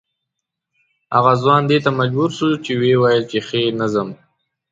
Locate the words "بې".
3.29-3.39